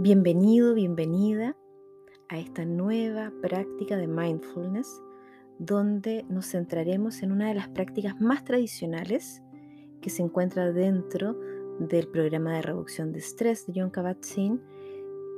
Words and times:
Bienvenido, 0.00 0.74
bienvenida 0.74 1.56
a 2.28 2.40
esta 2.40 2.64
nueva 2.64 3.32
práctica 3.40 3.96
de 3.96 4.08
mindfulness 4.08 5.00
donde 5.60 6.26
nos 6.28 6.50
centraremos 6.50 7.22
en 7.22 7.30
una 7.30 7.46
de 7.46 7.54
las 7.54 7.68
prácticas 7.68 8.20
más 8.20 8.42
tradicionales 8.42 9.40
que 10.02 10.10
se 10.10 10.22
encuentra 10.22 10.72
dentro 10.72 11.38
del 11.78 12.08
programa 12.08 12.56
de 12.56 12.62
reducción 12.62 13.12
de 13.12 13.20
estrés 13.20 13.68
de 13.68 13.80
John 13.80 13.90
Kabat-Zinn. 13.90 14.60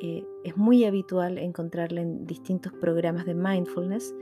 Eh, 0.00 0.24
es 0.42 0.56
muy 0.56 0.86
habitual 0.86 1.36
encontrarla 1.36 2.00
en 2.00 2.26
distintos 2.26 2.72
programas 2.72 3.26
de 3.26 3.34
mindfulness 3.34 4.14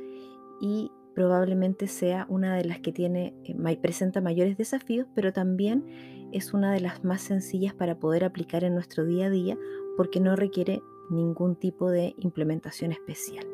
y 0.60 0.90
probablemente 1.14 1.86
sea 1.86 2.26
una 2.28 2.56
de 2.56 2.64
las 2.64 2.80
que 2.80 2.90
tiene, 2.90 3.36
eh, 3.44 3.78
presenta 3.80 4.20
mayores 4.20 4.56
desafíos, 4.56 5.06
pero 5.14 5.32
también 5.32 5.84
es 6.32 6.52
una 6.52 6.72
de 6.72 6.80
las 6.80 7.04
más 7.04 7.22
sencillas 7.22 7.72
para 7.72 8.00
poder 8.00 8.24
aplicar 8.24 8.64
en 8.64 8.74
nuestro 8.74 9.04
día 9.04 9.26
a 9.26 9.30
día 9.30 9.56
porque 9.96 10.20
no 10.20 10.36
requiere 10.36 10.82
ningún 11.10 11.56
tipo 11.56 11.90
de 11.90 12.14
implementación 12.18 12.92
especial. 12.92 13.46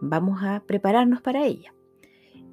Vamos 0.00 0.42
a 0.42 0.62
prepararnos 0.66 1.20
para 1.20 1.44
ella. 1.46 1.74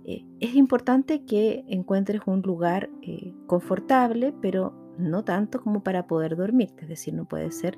Eh, 0.05 0.25
es 0.39 0.55
importante 0.55 1.25
que 1.25 1.63
encuentres 1.67 2.21
un 2.25 2.41
lugar 2.41 2.89
eh, 3.01 3.33
confortable, 3.45 4.33
pero 4.41 4.73
no 4.97 5.23
tanto 5.23 5.61
como 5.61 5.83
para 5.83 6.07
poder 6.07 6.35
dormir, 6.35 6.73
es 6.79 6.87
decir, 6.87 7.13
no 7.13 7.25
puede 7.25 7.51
ser 7.51 7.77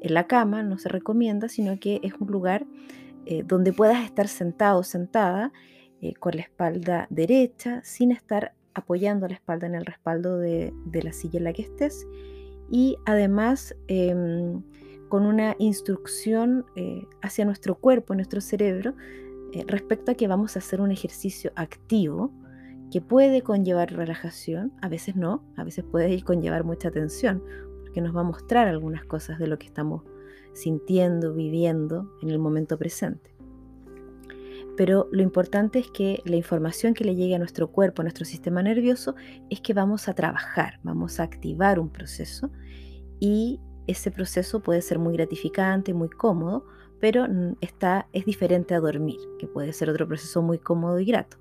en 0.00 0.14
la 0.14 0.26
cama, 0.26 0.62
no 0.62 0.78
se 0.78 0.88
recomienda, 0.88 1.48
sino 1.48 1.78
que 1.78 2.00
es 2.02 2.14
un 2.14 2.28
lugar 2.28 2.66
eh, 3.26 3.42
donde 3.44 3.72
puedas 3.72 4.04
estar 4.04 4.28
sentado 4.28 4.80
o 4.80 4.84
sentada 4.84 5.52
con 6.20 6.36
la 6.36 6.42
espalda 6.42 7.06
derecha, 7.08 7.80
sin 7.82 8.12
estar 8.12 8.52
apoyando 8.74 9.26
la 9.26 9.32
espalda 9.32 9.66
en 9.66 9.74
el 9.74 9.86
respaldo 9.86 10.36
de, 10.36 10.74
de 10.84 11.02
la 11.02 11.14
silla 11.14 11.38
en 11.38 11.44
la 11.44 11.54
que 11.54 11.62
estés 11.62 12.06
y 12.70 12.96
además 13.04 13.74
em, 13.88 14.62
con 15.08 15.26
una 15.26 15.54
instrucción 15.58 16.64
eh, 16.76 17.06
hacia 17.22 17.44
nuestro 17.44 17.76
cuerpo, 17.76 18.14
nuestro 18.14 18.40
cerebro, 18.40 18.94
eh, 19.52 19.64
respecto 19.66 20.10
a 20.10 20.14
que 20.14 20.26
vamos 20.26 20.56
a 20.56 20.58
hacer 20.58 20.80
un 20.80 20.90
ejercicio 20.90 21.52
activo 21.54 22.32
que 22.90 23.00
puede 23.00 23.42
conllevar 23.42 23.92
relajación, 23.92 24.72
a 24.80 24.88
veces 24.88 25.16
no, 25.16 25.44
a 25.56 25.64
veces 25.64 25.84
puede 25.84 26.22
conllevar 26.22 26.64
mucha 26.64 26.90
tensión, 26.90 27.42
porque 27.82 28.00
nos 28.00 28.14
va 28.16 28.20
a 28.20 28.24
mostrar 28.24 28.68
algunas 28.68 29.04
cosas 29.04 29.38
de 29.38 29.46
lo 29.46 29.58
que 29.58 29.66
estamos 29.66 30.02
sintiendo, 30.52 31.34
viviendo 31.34 32.12
en 32.22 32.30
el 32.30 32.38
momento 32.38 32.78
presente. 32.78 33.33
Pero 34.76 35.08
lo 35.12 35.22
importante 35.22 35.78
es 35.78 35.88
que 35.90 36.20
la 36.24 36.36
información 36.36 36.94
que 36.94 37.04
le 37.04 37.14
llegue 37.14 37.34
a 37.34 37.38
nuestro 37.38 37.70
cuerpo, 37.70 38.02
a 38.02 38.04
nuestro 38.04 38.24
sistema 38.24 38.62
nervioso, 38.62 39.14
es 39.50 39.60
que 39.60 39.72
vamos 39.72 40.08
a 40.08 40.14
trabajar, 40.14 40.80
vamos 40.82 41.20
a 41.20 41.22
activar 41.22 41.78
un 41.78 41.90
proceso 41.90 42.50
y 43.20 43.60
ese 43.86 44.10
proceso 44.10 44.60
puede 44.60 44.82
ser 44.82 44.98
muy 44.98 45.14
gratificante, 45.14 45.94
muy 45.94 46.08
cómodo, 46.08 46.64
pero 47.00 47.26
está, 47.60 48.08
es 48.12 48.24
diferente 48.24 48.74
a 48.74 48.80
dormir, 48.80 49.18
que 49.38 49.46
puede 49.46 49.72
ser 49.72 49.90
otro 49.90 50.08
proceso 50.08 50.42
muy 50.42 50.58
cómodo 50.58 50.98
y 50.98 51.04
grato. 51.04 51.36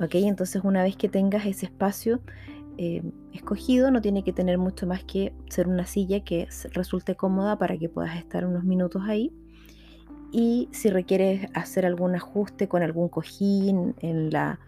¿Ok? 0.00 0.14
Entonces 0.14 0.62
una 0.64 0.82
vez 0.82 0.96
que 0.96 1.08
tengas 1.08 1.44
ese 1.44 1.66
espacio 1.66 2.20
eh, 2.78 3.02
escogido, 3.32 3.90
no 3.90 4.00
tiene 4.00 4.24
que 4.24 4.32
tener 4.32 4.56
mucho 4.56 4.86
más 4.86 5.04
que 5.04 5.34
ser 5.50 5.68
una 5.68 5.84
silla 5.84 6.24
que 6.24 6.48
resulte 6.72 7.16
cómoda 7.16 7.58
para 7.58 7.76
que 7.76 7.90
puedas 7.90 8.16
estar 8.16 8.46
unos 8.46 8.64
minutos 8.64 9.02
ahí 9.06 9.30
y 10.32 10.70
si 10.72 10.88
requieres 10.88 11.46
hacer 11.52 11.84
algún 11.84 12.14
ajuste 12.14 12.66
con 12.66 12.82
algún 12.82 13.10
cojín 13.10 13.94
en 14.00 14.30
la 14.30 14.58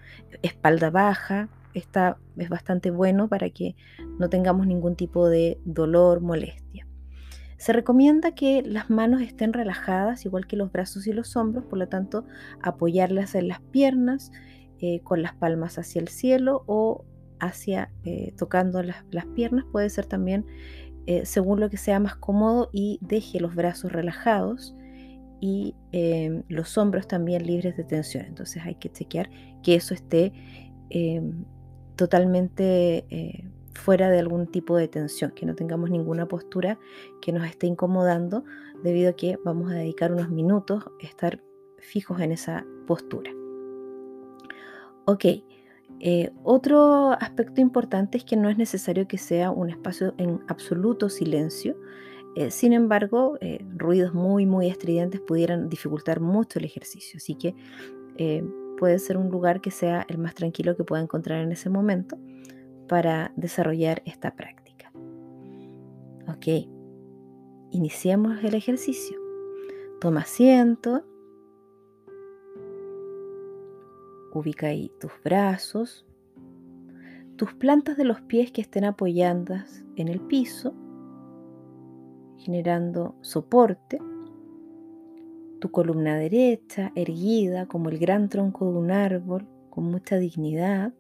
espalda 0.43 0.91
baja, 0.91 1.49
está, 1.73 2.19
es 2.37 2.51
bastante 2.51 2.91
bueno 2.91 3.29
para 3.29 3.49
que 3.49 3.75
no 4.19 4.29
tengamos 4.29 4.67
ningún 4.67 4.95
tipo 4.95 5.29
de 5.29 5.59
dolor, 5.65 6.21
molestia. 6.21 6.87
Se 7.57 7.73
recomienda 7.73 8.35
que 8.35 8.63
las 8.63 8.91
manos 8.91 9.23
estén 9.23 9.55
relajadas, 9.55 10.27
igual 10.27 10.47
que 10.47 10.57
los 10.57 10.71
brazos 10.71 11.07
y 11.07 11.15
los 11.15 11.35
hombros, 11.35 11.65
por 11.65 11.79
lo 11.79 11.89
tanto 11.89 12.27
apoyarlas 12.63 13.35
en 13.35 13.49
las 13.49 13.61
piernas 13.61 14.33
eh, 14.81 15.01
con 15.01 15.23
las 15.23 15.35
palmas 15.35 15.79
hacia 15.79 16.03
el 16.03 16.09
cielo 16.09 16.63
o 16.67 17.07
hacia 17.41 17.91
eh, 18.05 18.35
tocando 18.37 18.83
las, 18.83 19.27
piernas, 19.35 19.65
puede 19.73 19.89
ser 19.89 20.05
también 20.05 20.45
eh, 21.07 21.25
según 21.25 21.59
lo 21.59 21.71
que 21.71 21.79
sea 21.79 21.99
más 22.01 22.17
cómodo 22.17 22.69
y 22.71 22.99
deje 23.01 23.41
los 23.41 23.55
brazos 23.55 23.93
relajados 23.93 24.75
y 25.45 25.75
em, 25.93 26.43
los 26.49 26.79
hombros 26.79 27.07
también 27.07 27.47
libres 27.47 27.77
de 27.77 27.85
tensión. 27.85 28.25
Entonces 28.25 28.63
hay 28.65 28.77
que 28.77 28.91
chequear 28.91 29.29
que 29.63 29.75
eso 29.75 29.93
esté 29.93 30.33
em, 30.89 31.45
totalmente 31.97 33.05
eh, 33.11 33.45
fuera 33.75 34.09
de 34.09 34.21
algún 34.21 34.47
tipo 34.47 34.75
de 34.79 34.89
tensión, 34.89 35.33
que 35.33 35.45
no 35.45 35.55
tengamos 35.55 35.91
ninguna 35.91 36.27
postura 36.27 36.79
que 37.21 37.31
nos 37.31 37.47
esté 37.47 37.67
incomodando 37.67 38.43
debido 38.83 39.11
a 39.11 39.17
que 39.17 39.39
vamos 39.45 39.71
a 39.71 39.75
dedicar 39.75 40.13
unos 40.13 40.31
minutos 40.31 40.83
a 40.87 41.07
estar 41.07 41.43
fijos 41.79 42.21
en 42.21 42.33
esa 42.33 42.65
postura. 42.87 43.31
Ok, 45.05 45.27
eh, 46.01 46.31
otro 46.43 47.11
aspecto 47.21 47.61
importante 47.61 48.17
es 48.17 48.25
que 48.25 48.37
no 48.37 48.49
es 48.49 48.57
necesario 48.57 49.07
que 49.07 49.19
sea 49.19 49.51
un 49.51 49.69
espacio 49.69 50.15
en 50.17 50.41
absoluto 50.49 51.11
silencio, 51.11 51.77
eh, 52.37 52.51
sin 52.51 52.73
embargo, 52.73 53.39
eh, 53.41 53.65
ruidos 53.77 54.13
muy, 54.13 54.45
muy 54.45 54.69
estridentes 54.69 55.21
pudieran 55.21 55.69
dificultar 55.69 56.21
mucho 56.21 56.59
el 56.59 56.65
ejercicio, 56.65 57.19
así 57.19 57.37
que 57.37 57.55
eh, 58.17 58.45
puede 58.77 58.99
ser 58.99 59.17
un 59.17 59.31
lugar 59.31 59.61
que 59.61 59.71
sea 59.71 60.05
el 60.09 60.19
más 60.19 60.35
tranquilo 60.35 60.77
que 60.77 60.83
pueda 60.83 61.01
encontrar 61.01 61.41
en 61.43 61.53
ese 61.53 61.71
momento 61.71 62.19
para 62.89 63.33
desarrollar 63.37 64.03
esta 64.05 64.35
práctica. 64.35 64.93
Ok, 66.27 66.67
iniciemos 67.71 68.43
el 68.43 68.55
ejercicio. 68.55 69.17
Toma 70.01 70.23
asiento. 70.23 71.05
Ubica 74.33 74.67
ahí 74.67 74.91
tus 75.01 75.13
brazos, 75.23 76.05
tus 77.37 77.55
plantas 77.55 77.97
de 77.97 78.05
los 78.05 78.21
pies 78.23 78.51
que 78.51 78.61
estén 78.61 78.85
apoyadas 78.85 79.85
en 79.95 80.09
el 80.09 80.21
piso 80.21 80.75
generando 82.45 83.15
soporte, 83.23 83.99
tu 85.61 85.71
columna 85.71 86.17
derecha 86.17 86.93
erguida 86.95 87.67
como 87.67 87.89
el 87.89 87.99
gran 87.99 88.29
tronco 88.29 88.71
de 88.71 88.79
un 88.79 88.91
árbol 88.91 89.49
con 89.71 89.85
mucha 89.85 90.19
dignidad. 90.19 90.93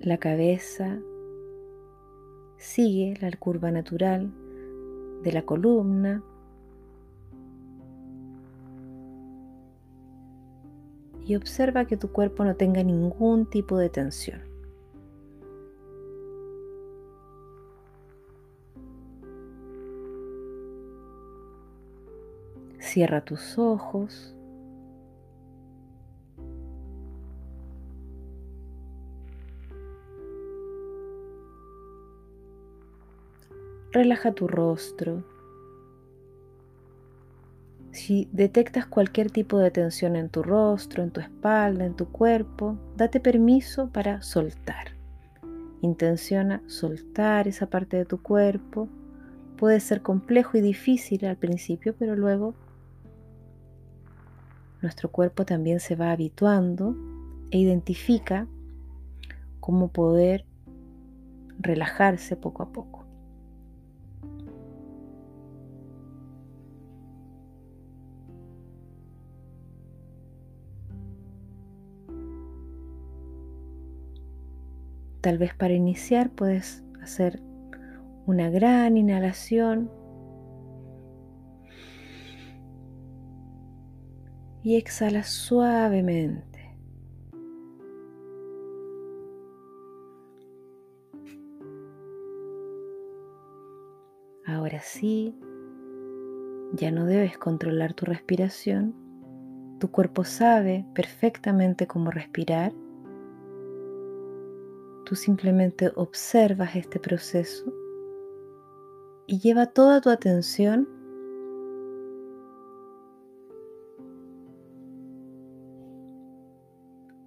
La 0.00 0.18
cabeza 0.18 1.00
sigue 2.58 3.14
la 3.22 3.30
curva 3.38 3.70
natural 3.70 4.30
de 5.22 5.32
la 5.32 5.42
columna 5.42 6.22
y 11.24 11.36
observa 11.36 11.84
que 11.84 11.96
tu 11.96 12.10
cuerpo 12.10 12.44
no 12.44 12.56
tenga 12.56 12.82
ningún 12.82 13.46
tipo 13.46 13.78
de 13.78 13.88
tensión. 13.88 14.40
Cierra 22.78 23.24
tus 23.24 23.58
ojos. 23.58 24.34
Relaja 33.92 34.32
tu 34.32 34.48
rostro. 34.48 35.22
Si 38.12 38.28
detectas 38.30 38.84
cualquier 38.84 39.30
tipo 39.30 39.56
de 39.58 39.70
tensión 39.70 40.16
en 40.16 40.28
tu 40.28 40.42
rostro, 40.42 41.02
en 41.02 41.12
tu 41.12 41.20
espalda, 41.20 41.86
en 41.86 41.94
tu 41.94 42.12
cuerpo, 42.12 42.76
date 42.94 43.20
permiso 43.20 43.88
para 43.88 44.20
soltar. 44.20 44.88
Intenciona 45.80 46.62
soltar 46.66 47.48
esa 47.48 47.70
parte 47.70 47.96
de 47.96 48.04
tu 48.04 48.20
cuerpo. 48.20 48.86
Puede 49.56 49.80
ser 49.80 50.02
complejo 50.02 50.58
y 50.58 50.60
difícil 50.60 51.24
al 51.24 51.38
principio, 51.38 51.94
pero 51.98 52.14
luego 52.14 52.54
nuestro 54.82 55.10
cuerpo 55.10 55.46
también 55.46 55.80
se 55.80 55.96
va 55.96 56.12
habituando 56.12 56.94
e 57.50 57.56
identifica 57.60 58.46
cómo 59.58 59.88
poder 59.88 60.44
relajarse 61.58 62.36
poco 62.36 62.62
a 62.62 62.72
poco. 62.74 63.01
Tal 75.22 75.38
vez 75.38 75.54
para 75.54 75.72
iniciar 75.72 76.30
puedes 76.30 76.82
hacer 77.00 77.40
una 78.26 78.50
gran 78.50 78.96
inhalación 78.96 79.88
y 84.64 84.74
exhala 84.74 85.22
suavemente. 85.22 86.76
Ahora 94.44 94.80
sí, 94.80 95.38
ya 96.72 96.90
no 96.90 97.06
debes 97.06 97.38
controlar 97.38 97.94
tu 97.94 98.06
respiración. 98.06 98.92
Tu 99.78 99.88
cuerpo 99.88 100.24
sabe 100.24 100.84
perfectamente 100.94 101.86
cómo 101.86 102.10
respirar 102.10 102.72
Tú 105.12 105.16
simplemente 105.16 105.92
observas 105.94 106.74
este 106.74 106.98
proceso 106.98 107.70
y 109.26 109.40
lleva 109.40 109.66
toda 109.66 110.00
tu 110.00 110.08
atención 110.08 110.88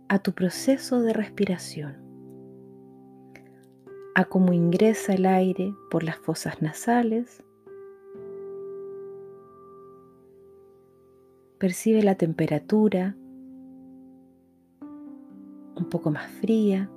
a 0.09 0.17
tu 0.17 0.33
proceso 0.33 1.03
de 1.03 1.13
respiración, 1.13 1.95
a 4.15 4.25
cómo 4.25 4.51
ingresa 4.51 5.13
el 5.13 5.27
aire 5.27 5.71
por 5.91 6.03
las 6.03 6.17
fosas 6.17 6.63
nasales, 6.63 7.43
percibe 11.59 12.01
la 12.01 12.15
temperatura 12.15 13.15
un 15.75 15.87
poco 15.91 16.09
más 16.09 16.31
fría. 16.41 16.89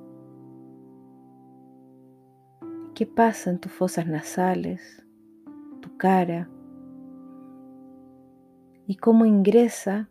¿Qué 2.98 3.06
pasa 3.06 3.50
en 3.50 3.60
tus 3.60 3.70
fosas 3.70 4.08
nasales, 4.08 5.06
tu 5.80 5.96
cara? 5.98 6.50
¿Y 8.88 8.96
cómo 8.96 9.24
ingresa 9.24 10.10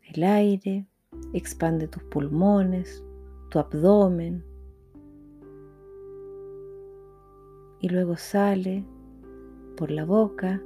el 0.00 0.22
aire, 0.22 0.86
expande 1.34 1.88
tus 1.88 2.02
pulmones, 2.04 3.04
tu 3.50 3.58
abdomen 3.58 4.42
y 7.80 7.90
luego 7.90 8.16
sale 8.16 8.86
por 9.76 9.90
la 9.90 10.06
boca 10.06 10.62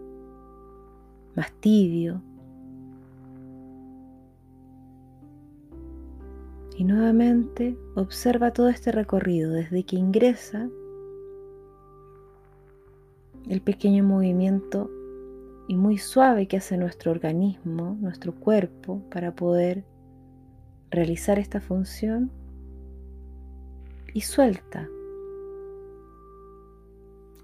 más 1.35 1.53
tibio. 1.55 2.23
Y 6.83 6.85
nuevamente 6.85 7.79
observa 7.95 8.53
todo 8.53 8.69
este 8.69 8.91
recorrido 8.91 9.53
desde 9.53 9.85
que 9.85 9.95
ingresa 9.95 10.69
el 13.49 13.61
pequeño 13.61 14.03
movimiento 14.03 14.91
y 15.69 15.77
muy 15.77 15.97
suave 15.99 16.49
que 16.49 16.57
hace 16.57 16.77
nuestro 16.77 17.13
organismo, 17.13 17.97
nuestro 18.01 18.35
cuerpo, 18.35 19.01
para 19.13 19.33
poder 19.37 19.85
realizar 20.91 21.39
esta 21.39 21.61
función. 21.61 22.33
Y 24.13 24.23
suelta 24.23 24.89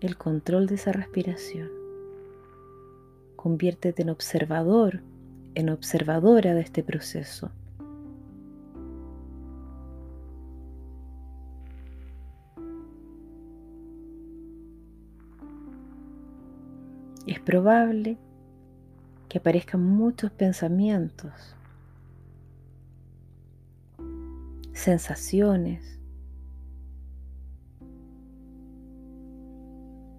el 0.00 0.16
control 0.16 0.66
de 0.66 0.74
esa 0.74 0.90
respiración. 0.90 1.68
Conviértete 3.36 4.02
en 4.02 4.10
observador, 4.10 5.00
en 5.54 5.70
observadora 5.70 6.54
de 6.54 6.62
este 6.62 6.82
proceso. 6.82 7.52
Probable 17.48 18.18
que 19.30 19.38
aparezcan 19.38 19.82
muchos 19.82 20.30
pensamientos, 20.30 21.32
sensaciones. 24.74 25.98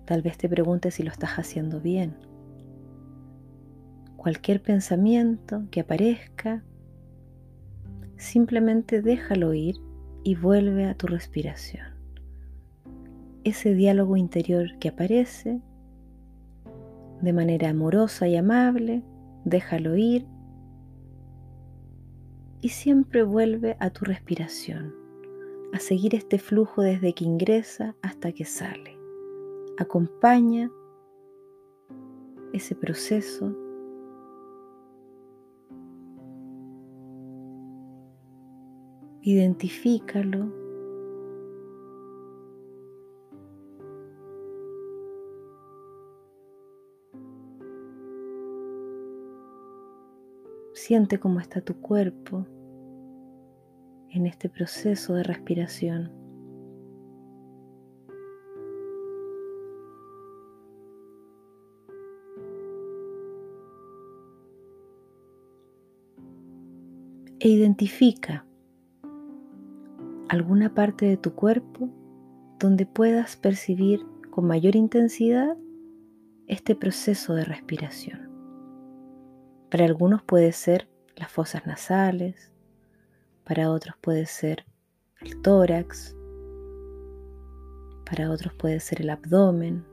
Tal 0.05 0.23
vez 0.23 0.39
te 0.39 0.49
preguntes 0.49 0.95
si 0.95 1.03
lo 1.03 1.11
estás 1.11 1.33
haciendo 1.37 1.79
bien 1.79 2.15
cualquier 4.17 4.59
pensamiento 4.59 5.67
que 5.69 5.81
aparezca, 5.81 6.63
simplemente 8.17 9.03
déjalo 9.03 9.53
ir 9.53 9.75
y 10.23 10.33
vuelve 10.33 10.85
a 10.85 10.95
tu 10.95 11.05
respiración. 11.05 11.93
Ese 13.43 13.75
diálogo 13.75 14.17
interior 14.17 14.79
que 14.79 14.89
aparece 14.89 15.61
de 17.21 17.33
manera 17.33 17.69
amorosa 17.69 18.27
y 18.27 18.35
amable, 18.35 19.03
déjalo 19.45 19.95
ir 19.95 20.25
y 22.61 22.69
siempre 22.69 23.23
vuelve 23.23 23.77
a 23.79 23.89
tu 23.89 24.05
respiración, 24.05 24.93
a 25.73 25.79
seguir 25.79 26.15
este 26.15 26.39
flujo 26.39 26.81
desde 26.81 27.13
que 27.13 27.25
ingresa 27.25 27.95
hasta 28.01 28.31
que 28.31 28.45
sale. 28.45 28.97
Acompaña 29.77 30.69
ese 32.53 32.75
proceso 32.75 33.55
identifícalo. 39.21 40.68
Siente 50.89 51.19
cómo 51.19 51.39
está 51.39 51.61
tu 51.61 51.75
cuerpo 51.81 52.47
en 54.09 54.25
este 54.25 54.49
proceso 54.49 55.13
de 55.13 55.21
respiración. 55.21 56.11
E 67.39 67.49
identifica 67.49 68.47
alguna 70.27 70.73
parte 70.73 71.05
de 71.05 71.17
tu 71.17 71.35
cuerpo 71.35 71.87
donde 72.57 72.87
puedas 72.87 73.35
percibir 73.35 74.03
con 74.31 74.47
mayor 74.47 74.75
intensidad 74.75 75.55
este 76.47 76.73
proceso 76.73 77.35
de 77.35 77.45
respiración. 77.45 78.28
Para 79.69 79.85
algunos 79.85 80.23
puede 80.23 80.51
ser 80.51 80.87
las 81.15 81.31
fosas 81.31 81.67
nasales, 81.67 82.51
para 83.43 83.71
otros 83.71 83.95
puede 84.01 84.25
ser 84.25 84.65
el 85.21 85.39
tórax, 85.41 86.15
para 88.09 88.31
otros 88.31 88.53
puede 88.55 88.79
ser 88.79 89.01
el 89.01 89.11
abdomen. 89.11 89.85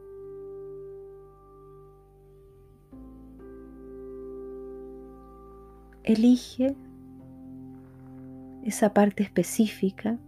Elige 6.05 6.75
esa 8.65 8.95
parte 8.95 9.25
específica 9.25 10.19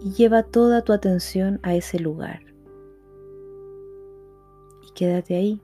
y 0.00 0.12
lleva 0.12 0.44
toda 0.44 0.82
tu 0.82 0.94
atención 0.94 1.60
a 1.62 1.74
ese 1.74 1.98
lugar. 1.98 2.40
Y 4.88 4.92
quédate 4.94 5.34
ahí. 5.34 5.60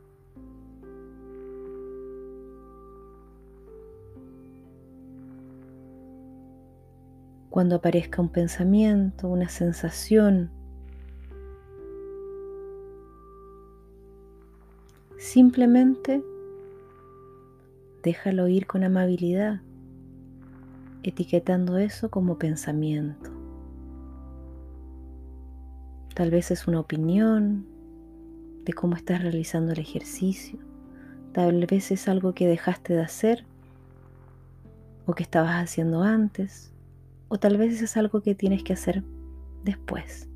Cuando 7.56 7.76
aparezca 7.76 8.20
un 8.20 8.28
pensamiento, 8.28 9.28
una 9.28 9.48
sensación, 9.48 10.50
simplemente 15.16 16.22
déjalo 18.02 18.46
ir 18.48 18.66
con 18.66 18.84
amabilidad, 18.84 19.62
etiquetando 21.02 21.78
eso 21.78 22.10
como 22.10 22.38
pensamiento. 22.38 23.30
Tal 26.14 26.30
vez 26.30 26.50
es 26.50 26.68
una 26.68 26.80
opinión 26.80 27.64
de 28.66 28.74
cómo 28.74 28.96
estás 28.96 29.22
realizando 29.22 29.72
el 29.72 29.78
ejercicio. 29.78 30.58
Tal 31.32 31.64
vez 31.64 31.90
es 31.90 32.06
algo 32.06 32.34
que 32.34 32.46
dejaste 32.46 32.92
de 32.92 33.00
hacer 33.00 33.46
o 35.06 35.14
que 35.14 35.22
estabas 35.22 35.54
haciendo 35.54 36.02
antes. 36.02 36.75
O 37.28 37.38
tal 37.38 37.56
vez 37.56 37.82
es 37.82 37.96
algo 37.96 38.20
que 38.20 38.34
tienes 38.34 38.62
que 38.62 38.72
hacer 38.72 39.02
después. 39.64 40.28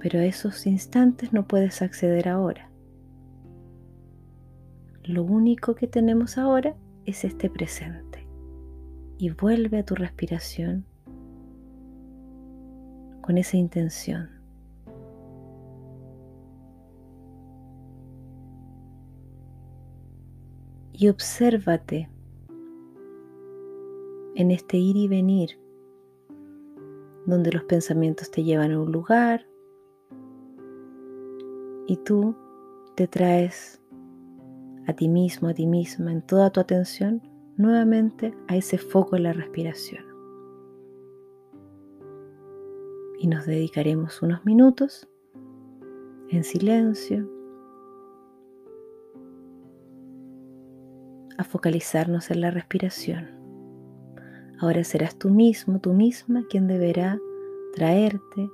Pero 0.00 0.18
a 0.18 0.24
esos 0.24 0.66
instantes 0.66 1.32
no 1.32 1.46
puedes 1.46 1.80
acceder 1.80 2.28
ahora. 2.28 2.68
Lo 5.04 5.22
único 5.22 5.74
que 5.74 5.86
tenemos 5.86 6.38
ahora 6.38 6.76
es 7.06 7.24
este 7.24 7.48
presente 7.48 8.26
y 9.18 9.30
vuelve 9.30 9.78
a 9.78 9.84
tu 9.84 9.94
respiración 9.94 10.84
con 13.20 13.38
esa 13.38 13.56
intención. 13.56 14.41
Y 21.02 21.08
obsérvate 21.08 22.08
en 24.36 24.52
este 24.52 24.76
ir 24.76 24.96
y 24.96 25.08
venir, 25.08 25.58
donde 27.26 27.50
los 27.50 27.64
pensamientos 27.64 28.30
te 28.30 28.44
llevan 28.44 28.70
a 28.70 28.80
un 28.80 28.92
lugar 28.92 29.44
y 31.88 31.96
tú 32.04 32.36
te 32.94 33.08
traes 33.08 33.82
a 34.86 34.92
ti 34.92 35.08
mismo, 35.08 35.48
a 35.48 35.54
ti 35.54 35.66
misma, 35.66 36.12
en 36.12 36.22
toda 36.22 36.50
tu 36.50 36.60
atención, 36.60 37.20
nuevamente 37.56 38.32
a 38.46 38.56
ese 38.56 38.78
foco 38.78 39.16
en 39.16 39.24
la 39.24 39.32
respiración. 39.32 40.04
Y 43.18 43.26
nos 43.26 43.44
dedicaremos 43.44 44.22
unos 44.22 44.44
minutos 44.44 45.08
en 46.28 46.44
silencio 46.44 47.28
a 51.42 51.44
focalizarnos 51.44 52.30
en 52.30 52.40
la 52.40 52.50
respiración. 52.50 53.30
Ahora 54.58 54.84
serás 54.84 55.18
tú 55.18 55.28
mismo, 55.28 55.80
tú 55.80 55.92
misma, 55.92 56.44
quien 56.48 56.66
deberá 56.66 57.18
traerte 57.74 58.48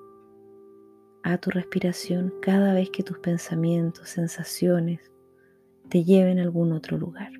a 1.22 1.36
tu 1.38 1.50
respiración 1.50 2.32
cada 2.40 2.72
vez 2.72 2.90
que 2.90 3.02
tus 3.02 3.18
pensamientos, 3.18 4.08
sensaciones 4.08 5.00
te 5.90 6.04
lleven 6.04 6.38
a 6.38 6.42
algún 6.42 6.72
otro 6.72 6.96
lugar. 6.96 7.30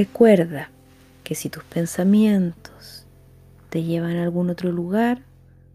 Recuerda 0.00 0.70
que 1.24 1.34
si 1.34 1.50
tus 1.50 1.62
pensamientos 1.62 3.04
te 3.68 3.82
llevan 3.82 4.16
a 4.16 4.22
algún 4.22 4.48
otro 4.48 4.72
lugar, 4.72 5.24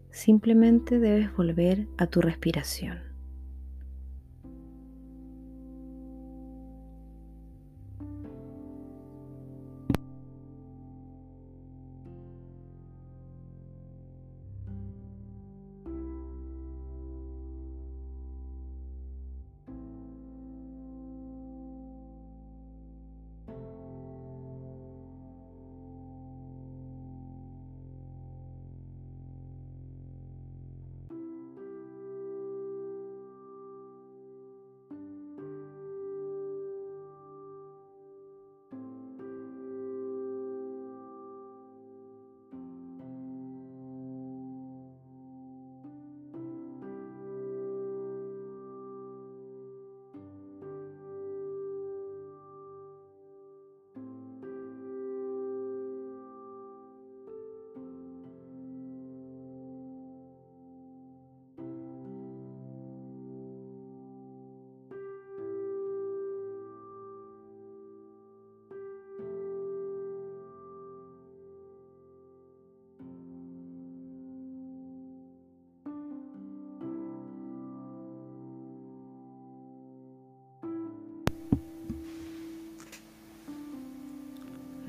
simplemente 0.10 0.98
debes 0.98 1.32
volver 1.38 1.86
a 2.00 2.08
tu 2.08 2.22
respiración. 2.22 3.14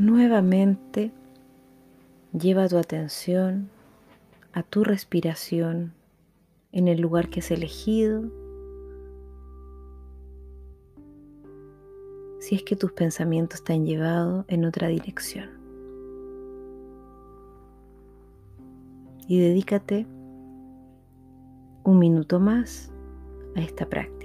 Nuevamente 0.06 1.10
lleva 2.32 2.68
tu 2.68 2.78
atención 2.78 3.68
a 4.52 4.62
tu 4.62 4.84
respiración 4.84 5.94
en 6.70 6.86
el 6.86 7.00
lugar 7.00 7.28
que 7.28 7.40
has 7.40 7.50
elegido. 7.50 8.22
Si 12.38 12.54
es 12.54 12.62
que 12.62 12.76
tus 12.76 12.92
pensamientos 12.92 13.64
te 13.64 13.72
han 13.72 13.84
llevado 13.84 14.44
en 14.46 14.64
otra 14.64 14.86
dirección. 14.86 15.50
Y 19.26 19.40
dedícate 19.40 20.06
un 21.82 21.98
minuto 21.98 22.38
más 22.38 22.92
a 23.56 23.60
esta 23.60 23.86
práctica. 23.86 24.15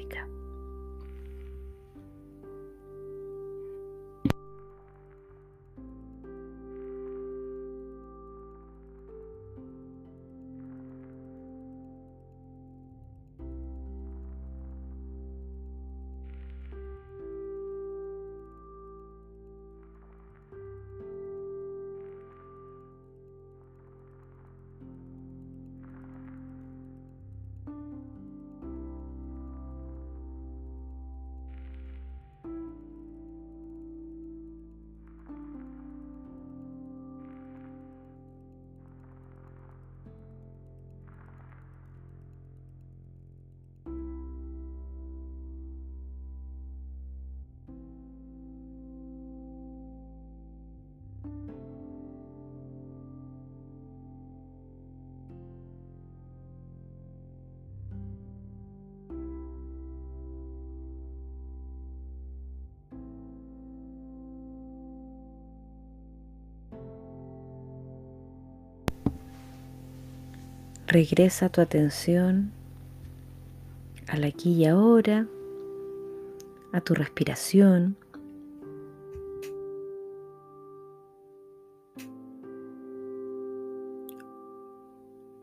Regresa 70.91 71.47
tu 71.47 71.61
atención 71.61 72.51
al 74.09 74.25
aquí 74.25 74.51
y 74.51 74.65
ahora, 74.65 75.25
a 76.73 76.81
tu 76.81 76.93
respiración. 76.93 77.95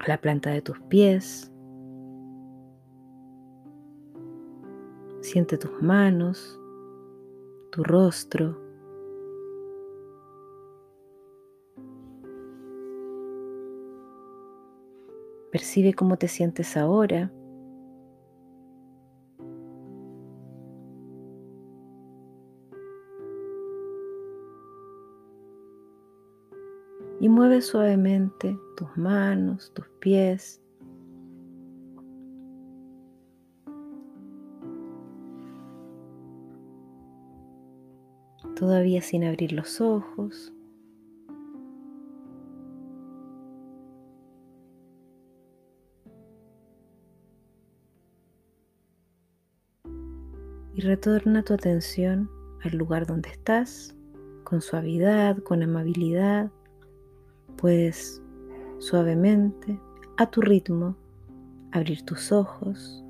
a 0.01 0.07
la 0.07 0.21
planta 0.21 0.51
de 0.51 0.61
tus 0.61 0.79
pies. 0.81 1.51
Siente 5.23 5.57
tus 5.57 5.81
manos, 5.81 6.61
tu 7.73 7.83
rostro. 7.85 8.68
Percibe 15.51 15.95
cómo 15.95 16.19
te 16.19 16.29
sientes 16.29 16.77
ahora. 16.77 17.33
Y 27.21 27.29
mueve 27.29 27.63
suavemente 27.63 28.57
tus 28.77 28.97
manos, 28.97 29.73
tus 29.75 29.89
pies. 30.01 30.61
Todavía 38.55 39.01
sin 39.03 39.25
abrir 39.25 39.53
los 39.53 39.81
ojos. 39.81 40.53
Y 50.79 50.81
retorna 50.81 51.43
tu 51.43 51.55
atención 51.55 52.31
al 52.63 52.79
lugar 52.79 53.05
donde 53.05 53.31
estás, 53.31 53.97
con 54.45 54.63
suavidad, 54.63 55.37
con 55.39 55.61
amabilidad. 55.61 56.53
Puedes 57.57 58.23
suavemente, 58.79 59.77
a 60.19 60.31
tu 60.31 60.41
ritmo, 60.41 60.97
abrir 61.73 62.05
tus 62.05 62.31
ojos. 62.31 63.03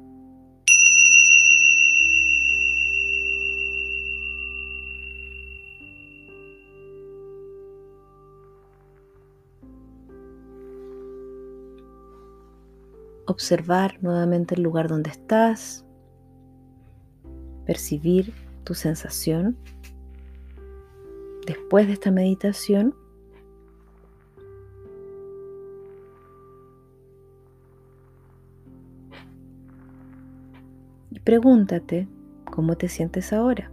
Observar 13.26 13.98
nuevamente 14.00 14.54
el 14.54 14.62
lugar 14.62 14.88
donde 14.88 15.10
estás, 15.10 15.84
percibir 17.68 18.32
tu 18.64 18.72
sensación 18.72 19.54
después 21.46 21.86
de 21.86 21.92
esta 21.92 22.10
meditación. 22.10 22.94
Y 31.10 31.20
pregúntate 31.20 32.08
cómo 32.50 32.78
te 32.78 32.88
sientes 32.88 33.34
ahora. 33.34 33.70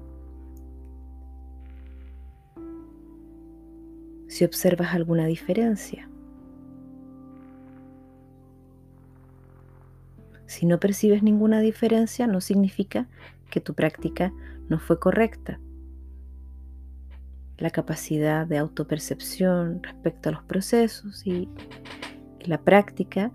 Si 4.27 4.43
observas 4.43 4.93
alguna 4.93 5.25
diferencia. 5.25 6.09
Si 10.47 10.65
no 10.65 10.81
percibes 10.81 11.23
ninguna 11.23 11.61
diferencia, 11.61 12.27
no 12.27 12.41
significa 12.41 13.07
que 13.49 13.61
tu 13.61 13.73
práctica 13.73 14.33
no 14.69 14.79
fue 14.79 14.99
correcta. 14.99 15.59
La 17.57 17.69
capacidad 17.69 18.45
de 18.45 18.57
autopercepción 18.57 19.81
respecto 19.81 20.29
a 20.29 20.33
los 20.33 20.43
procesos 20.43 21.25
y 21.25 21.49
la 22.41 22.61
práctica 22.61 23.31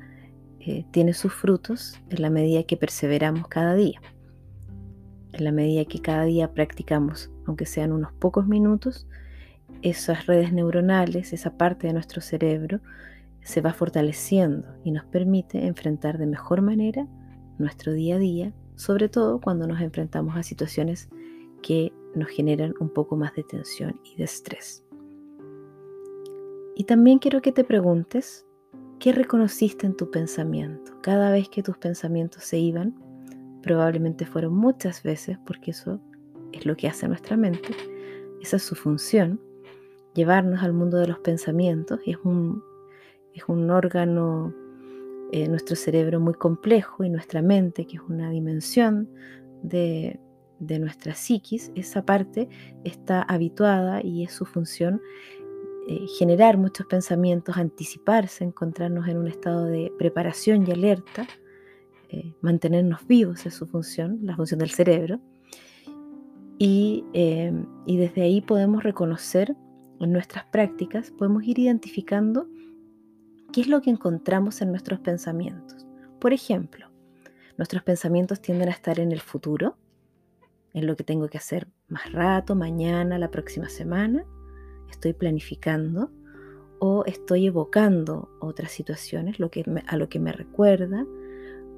eh, 0.60 0.84
tiene 0.90 1.14
sus 1.14 1.32
frutos 1.32 1.98
en 2.10 2.20
la 2.20 2.30
medida 2.30 2.64
que 2.64 2.76
perseveramos 2.76 3.48
cada 3.48 3.74
día. 3.74 4.00
En 5.32 5.44
la 5.44 5.52
medida 5.52 5.84
que 5.86 6.02
cada 6.02 6.24
día 6.24 6.52
practicamos, 6.52 7.30
aunque 7.46 7.64
sean 7.64 7.92
unos 7.92 8.12
pocos 8.12 8.46
minutos, 8.46 9.06
esas 9.82 10.26
redes 10.26 10.52
neuronales, 10.52 11.32
esa 11.32 11.56
parte 11.56 11.86
de 11.86 11.94
nuestro 11.94 12.20
cerebro, 12.20 12.80
se 13.42 13.62
va 13.62 13.72
fortaleciendo 13.72 14.68
y 14.84 14.90
nos 14.90 15.04
permite 15.06 15.66
enfrentar 15.66 16.18
de 16.18 16.26
mejor 16.26 16.60
manera 16.60 17.06
nuestro 17.58 17.92
día 17.92 18.16
a 18.16 18.18
día 18.18 18.52
sobre 18.80 19.10
todo 19.10 19.42
cuando 19.42 19.66
nos 19.66 19.82
enfrentamos 19.82 20.36
a 20.36 20.42
situaciones 20.42 21.10
que 21.62 21.92
nos 22.14 22.28
generan 22.28 22.72
un 22.80 22.88
poco 22.88 23.14
más 23.14 23.34
de 23.34 23.42
tensión 23.42 24.00
y 24.02 24.16
de 24.16 24.24
estrés. 24.24 24.82
Y 26.74 26.84
también 26.84 27.18
quiero 27.18 27.42
que 27.42 27.52
te 27.52 27.62
preguntes, 27.62 28.46
¿qué 28.98 29.12
reconociste 29.12 29.86
en 29.86 29.94
tu 29.94 30.10
pensamiento? 30.10 30.92
Cada 31.02 31.30
vez 31.30 31.50
que 31.50 31.62
tus 31.62 31.76
pensamientos 31.76 32.42
se 32.42 32.58
iban, 32.58 32.94
probablemente 33.62 34.24
fueron 34.24 34.54
muchas 34.54 35.02
veces, 35.02 35.36
porque 35.44 35.72
eso 35.72 36.00
es 36.52 36.64
lo 36.64 36.74
que 36.74 36.88
hace 36.88 37.06
nuestra 37.06 37.36
mente, 37.36 37.76
esa 38.40 38.56
es 38.56 38.62
su 38.62 38.74
función, 38.74 39.42
llevarnos 40.14 40.62
al 40.62 40.72
mundo 40.72 40.96
de 40.96 41.08
los 41.08 41.18
pensamientos, 41.18 42.00
y 42.06 42.12
es 42.12 42.18
un, 42.24 42.64
es 43.34 43.42
un 43.46 43.68
órgano 43.68 44.54
eh, 45.32 45.46
nuestro 45.48 45.76
cerebro 45.76 46.18
muy 46.18 46.34
complejo 46.34 47.04
y 47.04 47.08
nuestra 47.08 47.40
mente, 47.40 47.86
que 47.86 47.96
es 47.98 48.02
una 48.02 48.30
dimensión 48.30 49.08
de, 49.62 50.18
nuestra 50.58 51.14
psiquis, 51.14 51.70
esa 51.74 52.04
parte 52.04 52.48
está 52.84 53.22
habituada 53.22 54.04
y 54.04 54.24
es 54.24 54.32
su 54.32 54.44
función 54.44 55.00
eh, 55.88 56.06
generar 56.18 56.58
muchos 56.58 56.86
pensamientos, 56.86 57.56
anticiparse, 57.56 58.44
encontrarnos 58.44 59.06
en 59.06 59.18
un 59.18 59.28
estado 59.28 59.66
de 59.66 59.92
preparación 59.98 60.66
y 60.66 60.72
alerta, 60.72 61.26
eh, 62.08 62.34
mantenernos 62.40 63.06
vivos 63.06 63.46
es 63.46 63.54
su 63.54 63.66
función, 63.66 64.18
la 64.22 64.34
función 64.36 64.58
del 64.58 64.70
cerebro. 64.70 65.20
Y, 66.58 67.04
y 67.86 67.96
desde 67.96 68.20
ahí 68.20 68.42
podemos 68.42 68.82
reconocer 68.82 69.56
en 69.98 70.12
nuestras 70.12 70.44
prácticas, 70.46 71.10
podemos 71.10 71.42
ir 71.44 71.58
identificando 71.58 72.46
¿Qué 73.52 73.62
es 73.62 73.68
lo 73.68 73.80
que 73.82 73.90
encontramos 73.90 74.62
en 74.62 74.70
nuestros 74.70 75.00
pensamientos? 75.00 75.86
Por 76.20 76.32
ejemplo, 76.32 76.90
nuestros 77.58 77.82
pensamientos 77.82 78.40
tienden 78.40 78.68
a 78.68 78.72
estar 78.72 79.00
en 79.00 79.10
el 79.10 79.20
futuro, 79.20 79.76
en 80.72 80.86
lo 80.86 80.96
que 80.96 81.04
tengo 81.04 81.28
que 81.28 81.38
hacer 81.38 81.66
más 81.88 82.12
rato, 82.12 82.54
mañana, 82.54 83.18
la 83.18 83.30
próxima 83.30 83.68
semana. 83.68 84.24
Estoy 84.88 85.14
planificando 85.14 86.12
o 86.78 87.04
estoy 87.06 87.46
evocando 87.46 88.30
otras 88.40 88.70
situaciones 88.70 89.36
a 89.86 89.96
lo 89.96 90.08
que 90.08 90.18
me 90.20 90.32
recuerda 90.32 91.04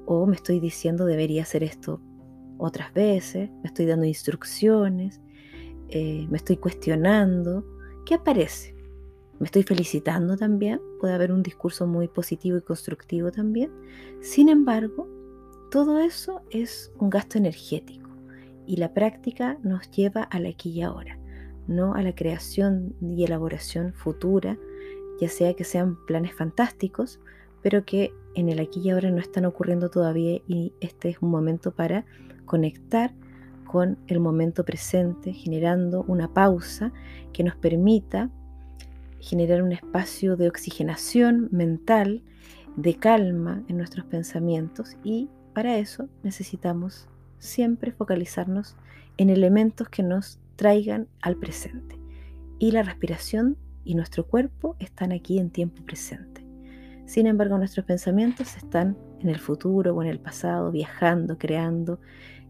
o 0.05 0.25
me 0.25 0.35
estoy 0.35 0.59
diciendo 0.59 1.05
debería 1.05 1.43
hacer 1.43 1.63
esto 1.63 2.01
otras 2.57 2.93
veces, 2.93 3.49
me 3.49 3.65
estoy 3.65 3.85
dando 3.85 4.05
instrucciones, 4.05 5.21
eh, 5.89 6.27
me 6.29 6.37
estoy 6.37 6.57
cuestionando. 6.57 7.65
¿Qué 8.05 8.13
aparece? 8.13 8.72
Me 9.43 9.47
estoy 9.47 9.63
felicitando 9.63 10.37
también, 10.37 10.79
puede 11.01 11.15
haber 11.15 11.33
un 11.33 11.43
discurso 11.43 11.85
muy 11.85 12.07
positivo 12.07 12.55
y 12.55 12.61
constructivo 12.61 13.29
también. 13.29 13.73
Sin 14.21 14.47
embargo, 14.47 15.05
todo 15.69 15.99
eso 15.99 16.39
es 16.49 16.93
un 16.97 17.09
gasto 17.09 17.39
energético 17.39 18.09
y 18.65 18.77
la 18.77 18.93
práctica 18.93 19.57
nos 19.61 19.91
lleva 19.91 20.23
al 20.23 20.45
aquí 20.45 20.69
y 20.69 20.81
ahora, 20.81 21.19
no 21.67 21.93
a 21.93 22.01
la 22.03 22.15
creación 22.15 22.95
y 23.01 23.25
elaboración 23.25 23.93
futura, 23.93 24.57
ya 25.19 25.27
sea 25.27 25.53
que 25.55 25.65
sean 25.65 25.97
planes 26.05 26.33
fantásticos, 26.33 27.19
pero 27.61 27.83
que 27.83 28.13
en 28.35 28.47
el 28.47 28.61
aquí 28.61 28.79
y 28.79 28.91
ahora 28.91 29.11
no 29.11 29.19
están 29.19 29.43
ocurriendo 29.43 29.89
todavía 29.89 30.39
y 30.47 30.71
este 30.79 31.09
es 31.09 31.17
un 31.19 31.31
momento 31.31 31.73
para 31.73 32.05
conectar 32.45 33.13
con 33.65 33.97
el 34.07 34.21
momento 34.21 34.63
presente, 34.63 35.33
generando 35.33 36.05
una 36.07 36.33
pausa 36.33 36.93
que 37.33 37.43
nos 37.43 37.57
permita 37.57 38.29
generar 39.23 39.63
un 39.63 39.71
espacio 39.71 40.35
de 40.35 40.49
oxigenación 40.49 41.47
mental, 41.51 42.21
de 42.75 42.95
calma 42.95 43.63
en 43.69 43.77
nuestros 43.77 44.05
pensamientos 44.05 44.97
y 45.01 45.29
para 45.53 45.77
eso 45.77 46.09
necesitamos 46.23 47.07
siempre 47.39 47.93
focalizarnos 47.93 48.75
en 49.15 49.29
elementos 49.29 49.87
que 49.87 50.03
nos 50.03 50.39
traigan 50.57 51.07
al 51.21 51.37
presente. 51.37 51.97
Y 52.59 52.71
la 52.71 52.83
respiración 52.83 53.57
y 53.85 53.95
nuestro 53.95 54.27
cuerpo 54.27 54.75
están 54.79 55.13
aquí 55.13 55.39
en 55.39 55.51
tiempo 55.51 55.83
presente. 55.83 56.45
Sin 57.05 57.25
embargo, 57.25 57.57
nuestros 57.57 57.85
pensamientos 57.85 58.57
están 58.57 58.97
en 59.21 59.29
el 59.29 59.39
futuro 59.39 59.95
o 59.95 60.01
en 60.01 60.09
el 60.09 60.19
pasado, 60.19 60.69
viajando, 60.69 61.37
creando, 61.37 61.99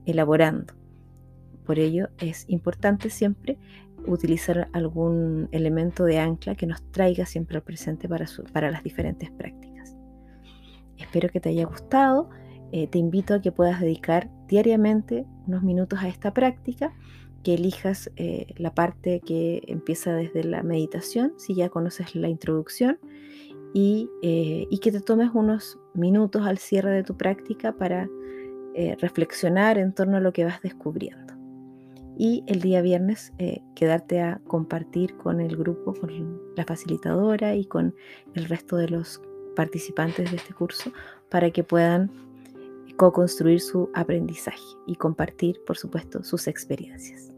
elaborando. 0.05 0.73
Por 1.65 1.77
ello 1.77 2.09
es 2.17 2.45
importante 2.49 3.09
siempre 3.09 3.57
utilizar 4.07 4.69
algún 4.73 5.47
elemento 5.51 6.03
de 6.05 6.19
ancla 6.19 6.55
que 6.55 6.67
nos 6.67 6.83
traiga 6.91 7.25
siempre 7.25 7.57
al 7.57 7.63
presente 7.63 8.07
para, 8.07 8.25
para 8.51 8.71
las 8.71 8.83
diferentes 8.83 9.31
prácticas. 9.31 9.95
Espero 10.97 11.29
que 11.29 11.39
te 11.39 11.49
haya 11.49 11.65
gustado. 11.65 12.29
Eh, 12.71 12.87
te 12.87 12.97
invito 12.97 13.35
a 13.35 13.41
que 13.41 13.51
puedas 13.51 13.79
dedicar 13.79 14.29
diariamente 14.47 15.25
unos 15.45 15.61
minutos 15.61 15.99
a 16.01 16.07
esta 16.07 16.33
práctica, 16.33 16.91
que 17.43 17.53
elijas 17.55 18.09
eh, 18.15 18.47
la 18.57 18.73
parte 18.73 19.19
que 19.19 19.61
empieza 19.67 20.13
desde 20.13 20.43
la 20.43 20.63
meditación, 20.63 21.33
si 21.37 21.53
ya 21.53 21.69
conoces 21.69 22.15
la 22.15 22.29
introducción, 22.29 22.99
y, 23.75 24.09
eh, 24.21 24.65
y 24.69 24.79
que 24.79 24.91
te 24.91 25.01
tomes 25.01 25.29
unos 25.33 25.79
minutos 25.93 26.45
al 26.45 26.57
cierre 26.57 26.91
de 26.91 27.03
tu 27.03 27.17
práctica 27.17 27.73
para 27.73 28.09
reflexionar 28.99 29.77
en 29.77 29.93
torno 29.93 30.17
a 30.17 30.19
lo 30.19 30.33
que 30.33 30.45
vas 30.45 30.59
descubriendo. 30.63 31.32
Y 32.17 32.43
el 32.47 32.61
día 32.61 32.81
viernes 32.81 33.33
quedarte 33.75 34.21
a 34.21 34.39
compartir 34.47 35.17
con 35.17 35.39
el 35.39 35.57
grupo, 35.57 35.93
con 35.93 36.39
la 36.55 36.65
facilitadora 36.65 37.55
y 37.55 37.65
con 37.65 37.95
el 38.35 38.45
resto 38.45 38.77
de 38.77 38.89
los 38.89 39.21
participantes 39.55 40.31
de 40.31 40.37
este 40.37 40.53
curso 40.53 40.91
para 41.29 41.49
que 41.51 41.63
puedan 41.63 42.11
co-construir 42.97 43.59
su 43.59 43.89
aprendizaje 43.93 44.61
y 44.85 44.95
compartir, 44.95 45.59
por 45.65 45.77
supuesto, 45.77 46.23
sus 46.23 46.47
experiencias. 46.47 47.31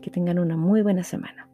Que 0.00 0.10
tengan 0.10 0.38
una 0.38 0.56
muy 0.56 0.82
buena 0.82 1.04
semana. 1.04 1.49